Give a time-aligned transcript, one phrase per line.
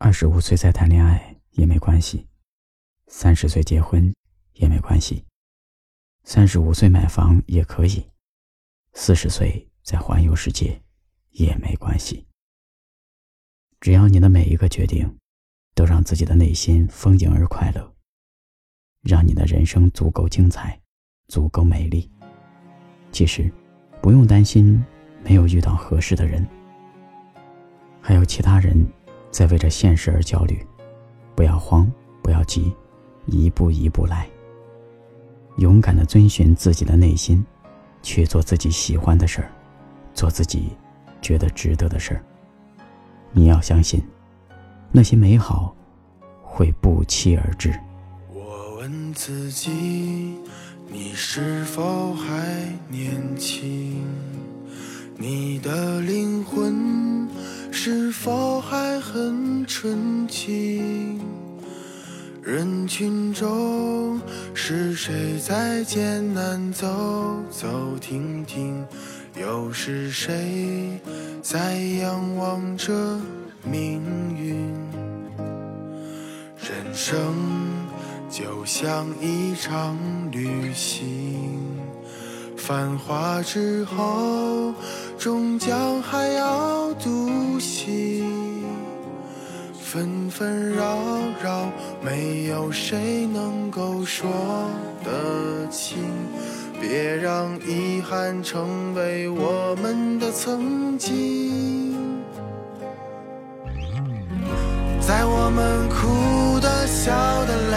[0.00, 2.28] 二十五岁再谈恋爱也没关系，
[3.08, 4.14] 三十岁结婚
[4.52, 5.24] 也没关系，
[6.22, 8.06] 三十五岁买房也可以，
[8.92, 10.80] 四十岁再环游世界
[11.30, 12.24] 也没关系。
[13.80, 15.18] 只要你的每一个决定，
[15.74, 17.92] 都让自己的内心丰盈而快乐，
[19.02, 20.80] 让你的人生足够精彩，
[21.26, 22.08] 足够美丽。
[23.10, 23.52] 其实，
[24.00, 24.80] 不用担心
[25.24, 26.46] 没有遇到合适的人，
[28.00, 28.86] 还有其他人。
[29.38, 30.66] 在为着现实而焦虑，
[31.36, 31.88] 不要慌，
[32.24, 32.74] 不要急，
[33.26, 34.28] 一步一步来。
[35.58, 37.46] 勇敢的遵循自己的内心，
[38.02, 39.48] 去做自己喜欢的事儿，
[40.12, 40.76] 做自己
[41.22, 42.24] 觉得值得的事儿。
[43.30, 44.02] 你要相信，
[44.90, 45.72] 那些美好
[46.42, 47.72] 会不期而至。
[48.32, 50.36] 我问自己，
[50.88, 54.04] 你是否还年轻？
[58.28, 61.18] 否还很纯净？
[62.42, 64.20] 人群中
[64.52, 66.86] 是谁在艰难走
[67.48, 67.66] 走
[67.98, 68.84] 停停？
[69.34, 71.00] 又是谁
[71.40, 72.92] 在仰望着
[73.64, 74.02] 命
[74.36, 74.74] 运？
[76.58, 77.34] 人生
[78.28, 79.96] 就像一场
[80.30, 81.57] 旅行，
[82.68, 84.74] 繁华之后。
[85.18, 88.62] 终将还要独行，
[89.80, 90.96] 纷纷扰
[91.42, 94.30] 扰，没有谁能够说
[95.02, 95.96] 得清。
[96.80, 101.96] 别让遗憾成为我们的曾经。
[105.00, 107.10] 在我们哭的、笑
[107.46, 107.76] 的、累，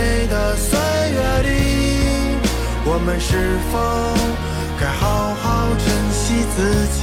[3.03, 3.33] 我们是
[3.73, 3.79] 否
[4.79, 6.61] 该好好珍惜自
[6.99, 7.01] 己？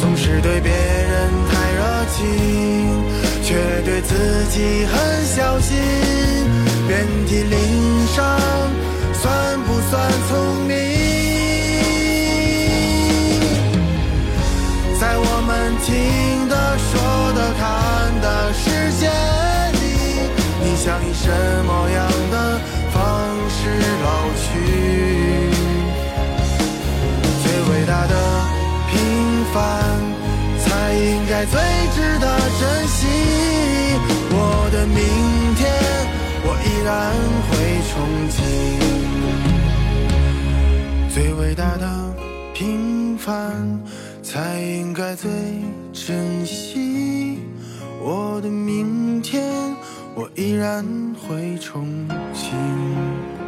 [0.00, 1.84] 总是对别人太热
[2.16, 2.24] 情，
[3.44, 3.52] 却
[3.84, 4.14] 对自
[4.46, 5.76] 己很小心。
[6.88, 8.24] 遍体鳞伤，
[9.20, 10.72] 算不算聪明？
[14.98, 15.92] 在我们听
[31.94, 32.26] 值得
[32.58, 32.98] 珍惜。
[34.34, 34.36] 我
[34.72, 35.00] 的明
[35.56, 35.60] 天，
[36.44, 36.90] 我依然
[37.48, 37.50] 会
[37.88, 37.92] 憧
[38.32, 38.38] 憬。
[41.12, 41.84] 最伟大的
[42.54, 43.80] 平凡，
[44.22, 45.30] 才应该最
[45.92, 47.38] 珍惜。
[48.00, 49.42] 我的明天，
[50.14, 50.84] 我依然
[51.16, 51.84] 会憧
[52.34, 53.41] 憬。